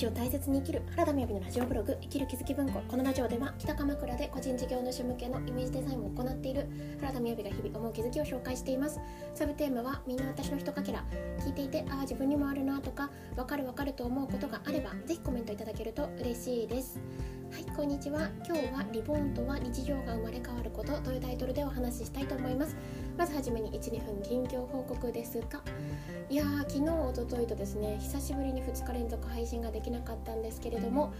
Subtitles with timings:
[0.00, 2.80] 日を大切に生きる原田みやびのラジオブログ生きる気づき文庫。
[2.88, 6.66] このラジオでは北鎌倉で個人事業主向けのイメージデザインを行っている
[7.00, 8.98] 原田みやびが日々思う気づきを紹介しています。
[9.34, 11.04] サブテーマはみんな私のひとかけら。
[11.40, 16.98] 聞いていてああ自分にもあるなとかわかるわかると思うことがあればぜひコメントいただけると嬉しいです。
[17.52, 18.30] はいこんにちは。
[18.46, 22.74] 今日はリボーンとは日常が生まれ変わることというタイトルでお話ししたいと思います。
[23.20, 25.60] まずはじめに12分近況報告ですが
[26.30, 31.12] いやー昨日おとといとですね久しぶりに2日連続配信ができなかったんですけれども、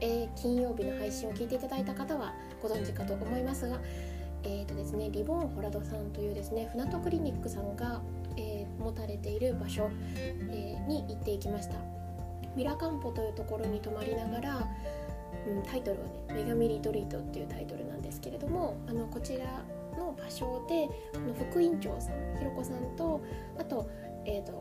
[0.00, 2.32] えー、金曜日の配信を聞いていただいた方は
[2.62, 3.80] ご存知かと思いますが
[4.44, 8.00] えーとですね、リボンホラドさんというですね船戸クリニックさんが、
[8.36, 11.74] えー、持たれている場所、えー、に行っていきました。
[12.54, 14.68] ミラカンポというところに泊まりながら
[15.46, 19.44] うん、タイトルはね「女神リトリート」っていうタイトルなんですけれどもあのこちら
[19.96, 23.20] の場所でこの副院長さんひろこさんと
[23.58, 23.88] あと,、
[24.24, 24.52] えーと、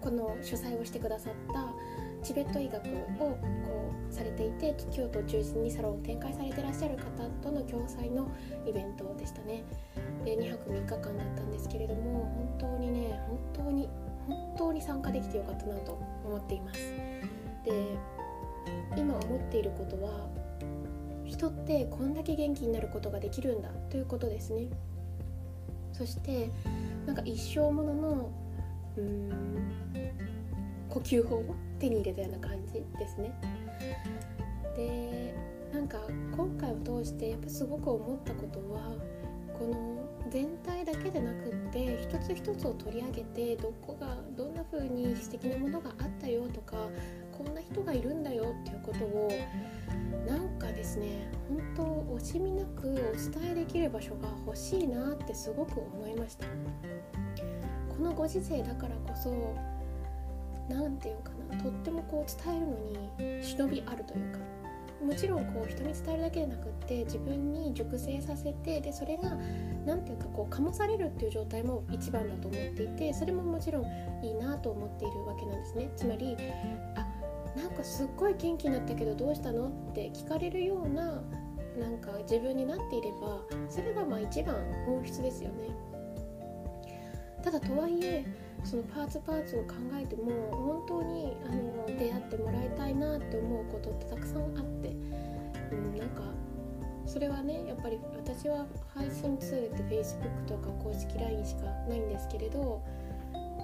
[0.00, 1.72] この主催をしてくださった
[2.22, 2.88] チベット医学を
[3.18, 3.36] こ
[4.08, 7.02] うされていて京都を中心にサロンを展開されてらっしゃる方
[7.42, 8.28] との共催の
[8.66, 9.64] イベントでしたね。
[10.24, 13.88] で2泊3日間だったんですけれども本当にね本当に
[14.28, 16.80] 本当に参加できてよかったなと思っています。
[17.64, 17.96] で
[18.96, 20.28] 今思っていることは
[21.32, 24.68] 人ってこんだけ元気になることができるんだということですね。
[25.92, 26.50] そして
[27.06, 28.30] なんか一生ものの
[28.96, 29.32] うーん
[30.90, 33.32] 呼吸法を手に入れたような感じですね。
[34.76, 35.34] で
[35.72, 35.98] なんか
[36.36, 38.94] 今回を通してやっぱすごく思ったことは
[39.58, 46.76] この全体だけでなくって一つ一つを取り上げてどこがどんな風に素敵なものがあったよとか
[47.44, 49.30] こんな人がいるんだよっていうことを
[50.26, 51.82] なんかですね本当
[52.16, 52.94] 惜しみなくお
[53.40, 56.46] 伝えできる場所が欲しいなってすごく思いました。
[57.88, 59.54] このご時世だからこそ
[60.68, 64.38] 何て言うかなとってもこう伝えるのに忍びあるというか
[65.04, 69.36] もちろんこう人に伝えるだけでなくって自分に熟成させてでそれが
[69.84, 73.84] 何て言うかこう醸されるっていう状態も一番だと思っていてそれももちろん
[74.24, 75.90] いいなと思っているわけなんですね。
[75.96, 76.36] つまり
[76.96, 77.11] あ
[77.56, 79.68] なんかすっごい元気になったけどどうしたの？
[79.68, 81.22] って聞かれるような
[81.78, 85.68] なんか自分になっていればそれがまあ一番本質ですよね。
[87.42, 88.24] ただとはいえ
[88.62, 94.90] そのパーツパーツを考えても本当にあの出会ってもらいたいなって思うことってたくさんあって、
[95.72, 96.22] うん、なんか
[97.04, 98.64] それはねやっぱり私は
[98.94, 102.80] 配信ツールって Facebook とか公式 LINE しかないんですけれど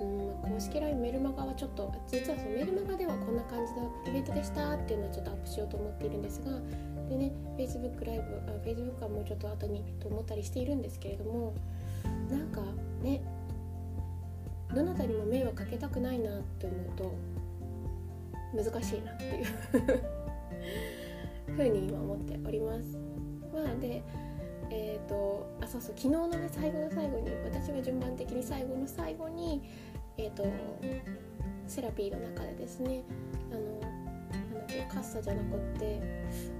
[0.00, 6.50] うん公式 LINE メルマガはちょっと実はそのメルマガではこんな感じのイベントでしたっていうのはちょっとアップしようと思っているんですが
[7.09, 11.54] でね Facebook ライブあ Facebook はもうちょっと後にと思ったりしているんですけれども
[12.31, 12.60] なんか
[13.03, 13.22] ね
[14.75, 17.15] どなたにも迷惑かけたくないなって思うと
[18.54, 19.44] 難しいなっていう
[21.56, 22.98] ふうに今思っております。
[23.53, 24.03] まあで
[24.70, 27.30] えーと、あそうそう昨日のね最後の最後に
[27.88, 29.62] 順番的に最後の最後に
[30.19, 30.44] えっ、ー、と
[31.66, 33.03] セラピーの中でですね
[33.50, 33.60] あの
[34.31, 35.98] なんだっけカッサじゃなくって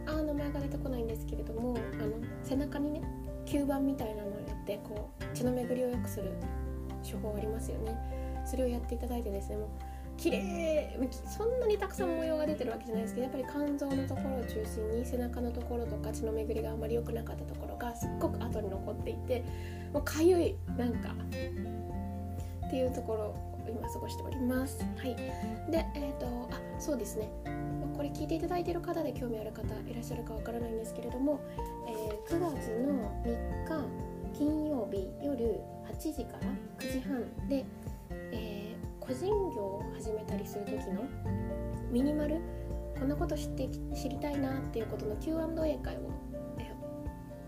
[0.06, 3.03] あ名前が出てこないんですけれどもあの背中にね
[3.44, 6.33] 吸盤みたいなのをやってこう血の巡りを良くする
[7.05, 7.94] 手法ありますよね。
[8.47, 9.69] それをやっていただいてですねもう
[10.19, 19.45] 綺麗そんなにたくさん模様が出てるわけじゃないですけどやっぱり肝臓のところを中心に背中のところとか血の巡りがあんまり良くなかったところがすっごく後に残っていて
[19.93, 21.15] もうかゆいなんか
[22.67, 24.79] っていうところを今過ごしております。
[24.97, 25.15] はい、
[25.71, 27.29] で、えっ、ー、とあそうですね
[27.97, 31.41] これ聞いていただいている方で興味ある方いらっしゃるかわからないんですけれども、
[31.87, 35.61] えー、9月の3日金曜日夜
[35.93, 36.47] 8時から
[36.79, 37.65] 9時半で、
[39.08, 39.26] 個人
[39.56, 41.08] 業を始めたりする時の
[41.91, 42.42] ミニマル
[42.98, 46.10] こんなこと知って知りたいなっていうことの Q&A 会を、
[46.58, 46.70] え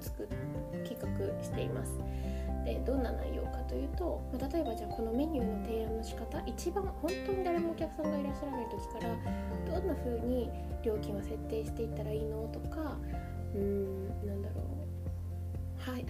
[0.01, 0.27] ー、作
[0.89, 1.99] 企画しています。
[2.65, 10.51] でどんな内容かというと、まあ、例えばじゃあこのメニューの提案の仕方一番本当に誰もお客さんがいらっしゃらない時からどんな風に
[10.83, 12.97] 料金を設定していったらいいのとか
[13.55, 14.80] うーんなんだろう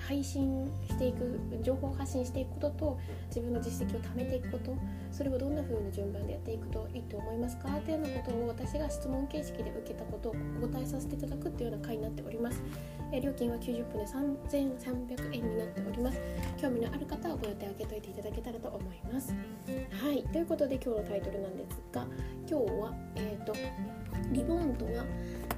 [0.07, 2.99] 配信していく情報発信していくことと
[3.29, 4.75] 自分の実績を貯めていくこと。
[5.11, 7.69] それをどんな風な順番でやっていくといいと思いますか？
[7.77, 12.63] っていうようなことを私が質問形式で受けたことをお答えさせていただくっていうような回になっております、
[13.13, 16.21] え料金は90分で3300円になっております。
[16.61, 19.35] 興味のある方はご予定開けといていただけたらと思います。
[19.91, 20.23] はい。
[20.33, 22.07] ということで今日のタイトルなんですが
[22.49, 23.53] 今日はえっ、ー、と
[24.33, 25.05] リボンとは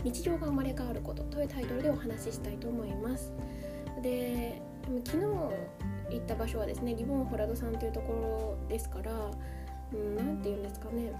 [0.03, 3.33] 日常が生まれ変わることというタイトルでお話ししたいと思います。
[4.01, 4.63] で
[5.05, 5.25] 昨日
[6.11, 9.13] 行った場所はですねリボンホラドさんというところですから
[10.17, 11.13] 何、うん、て言うんですかね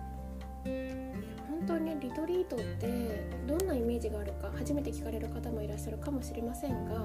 [0.65, 7.05] 本当にリトリートってどんなイメージがあるか初めて聞かれる方もいらっしゃるかもしれませんが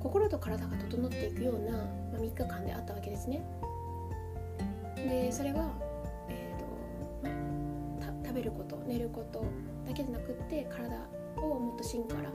[0.00, 1.84] 心と体が整っていくような、ま
[2.18, 3.42] あ、3日間であったわけですね。
[4.96, 5.70] でそれは、
[6.28, 9.44] えーとまあ、食べること寝ること
[9.86, 10.94] だけでなくって体
[11.36, 12.30] をもっと芯から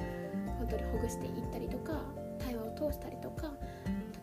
[0.60, 2.04] 本当にほぐしていったりとか
[2.38, 3.52] 対話を通したりとか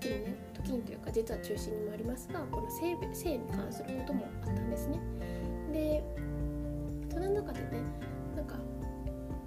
[0.00, 5.00] 時にね時にというか実は中心にもありますがこの性性に関することもあったんですね。
[5.72, 6.04] で
[7.10, 7.82] その中でね
[8.36, 8.56] なんか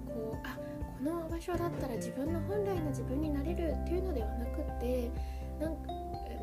[0.06, 0.58] こうあ
[0.98, 5.10] この場所だったら自分の本来の自分になれるっていうのではなくって
[5.60, 5.92] なんか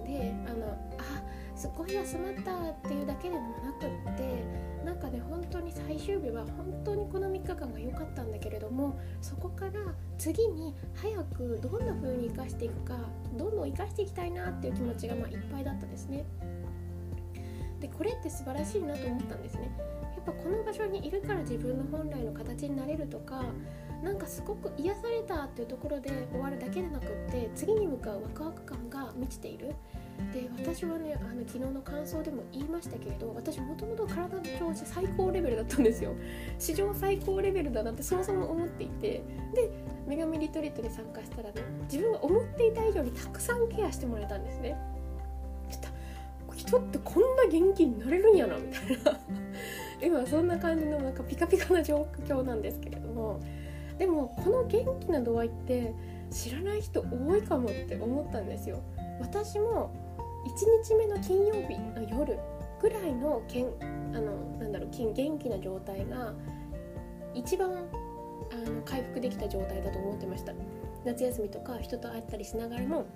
[0.06, 0.68] であの
[0.98, 1.22] あ
[1.56, 4.37] すごい休まったっていうだけでもなくって
[5.98, 9.72] 最終日は本当にこの3日間が良かったんだけれどもそこから
[10.20, 12.96] 次に早くどんな風に生かしていくか
[13.36, 16.26] どんどん生かしていきたいなっていう気持ちがまあいっぱいだったですね。
[17.80, 19.72] でこれって素晴らしいなと思ったんですね。
[20.16, 23.46] やっぱこの場所にいるから自分の本来の形になれるとか
[24.04, 29.74] なんかすごく癒されたっていうところで終わるだけでなくって次に向かうワクワク感が満ちている
[30.34, 36.14] で私はねあの昨日の感想でも言いましたけれど私もともと体の調子最高レベルだったんですよ。
[36.60, 39.24] 史上最高レベルだなってそもそも思っていて。
[39.54, 39.70] で
[40.08, 41.56] 女神リトリートに参加したらね
[41.92, 44.78] 自分が思っていた以上にたくさんケアしてもらえたんですね。
[45.70, 45.82] ちょっ
[46.48, 49.20] と人ってこんな元気になれるんやなみたいな。
[50.02, 53.40] 今そんな感じのなんかピカピカな状況なんですけれども。
[53.98, 55.94] でもこの元気な度合いって
[56.30, 58.80] 知らない人多いかもって思ったんですよ。
[59.20, 60.07] 私も1
[60.48, 62.40] 1日目の金曜日の夜
[62.82, 63.68] ぐらいのけん
[64.14, 66.34] あのなんだろう元気な状態が
[67.34, 67.72] 一番
[68.52, 70.54] あの回復できた状態だと思ってました。
[71.06, 73.08] 夏休みとか人と会ったりしながらも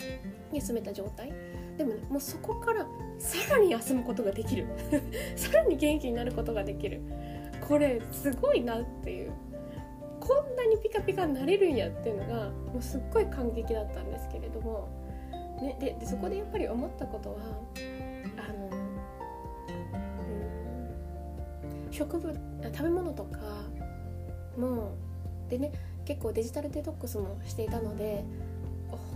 [0.54, 1.32] 休めた状態。
[1.78, 2.86] でもねもうそこから
[3.18, 4.68] さらに休むことができる。
[5.36, 7.02] さらに元気になることができる。
[7.68, 9.32] これすごいなっていう。
[10.20, 15.01] こんなにピカピカになれるんやっていうのがもうすっごい感激だったんですけれども。
[15.62, 17.38] ね、ででそこでやっぱり思ったことは
[18.38, 18.70] あの、
[21.86, 22.34] うん、植物
[22.74, 23.38] 食べ物とか
[24.58, 24.96] も
[25.50, 25.72] でね
[26.06, 28.24] 結構デジタルデトックスもしていたので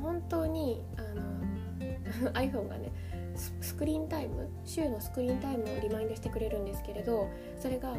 [0.02, 1.02] 本当にあ
[2.26, 2.92] の iPhone がね
[3.36, 7.94] スクリーンタイム週のスクリーンタイムをリマインドしてくれるんですけれどそれが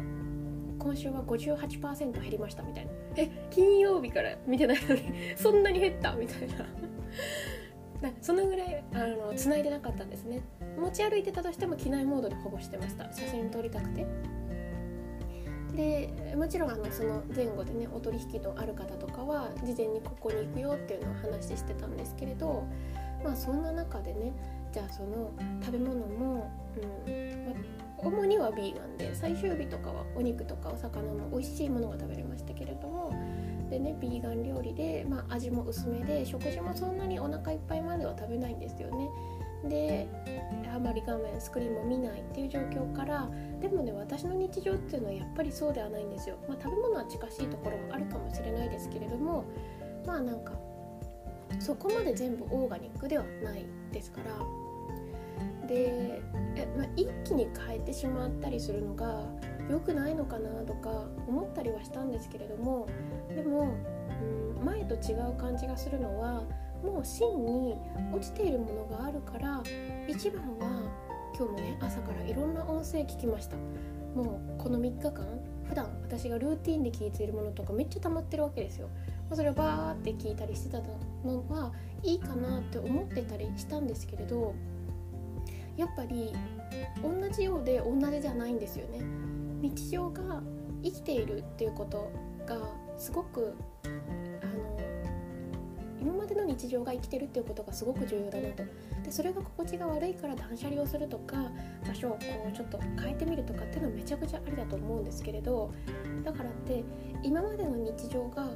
[0.79, 2.91] 今週は58%減りましたみたいな。
[3.17, 5.01] え金曜日から見てないのに
[5.35, 6.65] そんなに減ったみたいな。
[8.21, 10.41] そのぐらいあの繋いでなかったんですね。
[10.79, 13.05] 持ち歩いてたとしても機内モードでほぼしてました。
[13.05, 14.05] 写真撮りたくて。
[15.75, 22.65] でもちろんあのその前後でねお取引のある方とかは事前にここに行くよっていうのを話してたんですけれど
[23.23, 24.33] まあそんな中でね
[24.73, 26.51] じゃあその食べ物も、
[27.07, 27.53] うんま
[27.99, 33.11] 主にはビーガンで最終日とかはお肉とかお魚も美味しいものが食べれましたけれども
[33.69, 39.09] でねビーガン料理で、まあ、味も薄めで食事もそんなにお腹いっぱいまでは食べないんですよね。
[39.67, 40.07] で
[40.73, 43.27] あまり画面スクリーンも見ないっていう状況から
[43.59, 46.37] でもね私の日常っていうのはやっぱりそうではないんですよ。
[46.47, 49.45] まあ、食べ物は近しいところもあるかもしれないですけれども
[50.05, 50.53] まあなんか
[51.59, 56.21] そこまで全部オーガニックではないですからで
[56.55, 59.23] え、まあ、一気に変えてしまったりするのが
[59.69, 62.87] 良くないのかなとか思ったりはしたんですけれども
[63.35, 63.75] でも、
[64.57, 66.43] うん、前と違う感じがするのは
[66.83, 67.75] もう芯に
[68.13, 69.63] 落ちているものがあるから
[70.07, 70.83] 一番は
[71.35, 73.55] 今日もね朝からいろんな音声聞きました。
[74.15, 75.27] もうこの3日間
[75.69, 78.89] 普段私がルーティンで聞いているものとかめっちゃ溜まってるわけですよ。
[79.33, 81.71] それをバーって聞いたりしてたのは
[82.01, 84.55] いいかなって思ってたりしたんですけれど
[85.75, 86.33] やっぱり
[87.03, 89.01] 同じようで同じじゃないんですよね。
[89.61, 90.41] 日常が
[90.83, 92.11] 生きているっていうこと
[92.45, 92.57] が
[92.97, 93.87] すごくあ
[94.47, 94.79] の
[95.99, 98.63] 今までの日常が生きてるっていうことがすごく重要だなと。
[99.03, 101.51] でそれが心地が悪いから断捨離をするとか
[101.87, 102.17] 場所をこ
[102.51, 105.71] うちょっと変えてみるとかっていうのはめちゃくちゃありだと思うんですけれど
[106.23, 106.83] だからって
[107.23, 108.49] 今までの日常が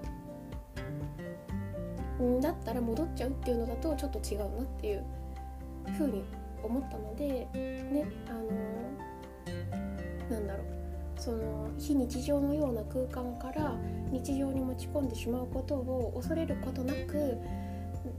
[2.21, 5.05] んだったら戻っちゃうっていうのだとちょっと違うなっていう
[5.97, 6.23] ふうに
[6.63, 8.41] 思ったのでねあの
[10.29, 10.80] なんだろう。
[11.21, 13.75] その非日常のような空間から
[14.11, 17.37] 日常に持ち込んでしまうことを恐れることなく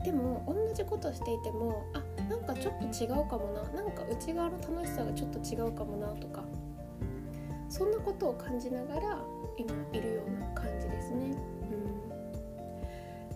[0.05, 6.45] でも同じことしていてもあなんかちょっと違うかもななんか内側の楽しさがちょっと違うかもなとか
[7.67, 9.17] そんなことを感じながら
[9.57, 11.35] 今いるような感じですね。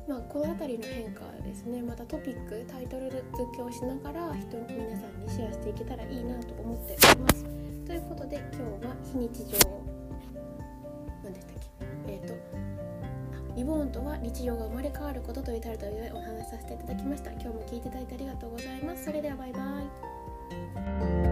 [0.07, 1.81] まあ、この辺りの変化ですね。
[1.81, 3.23] またトピックタイトル付
[3.55, 7.43] けをしながら人皆さんにシェアしていけたらいいなと思っております。
[7.85, 9.83] ということで今日は非日常。
[11.23, 11.55] 何でしたっ
[12.05, 12.13] け？
[12.13, 12.33] えっ、ー、と
[13.55, 17.31] リボーンとは日常が生まれ変わることというタイトルでお話しさせていただきました。
[17.31, 19.03] 今日も聞いていただいてありがとうございます。
[19.03, 19.59] それではバイバ
[21.23, 21.26] イ。